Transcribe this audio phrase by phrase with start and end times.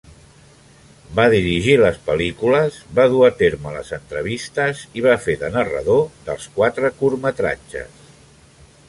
[1.17, 6.03] Va dirigir les pel·lícules, va dur a terme les entrevistes i va fer de narrador
[6.31, 8.03] dels quatre curtmetratges.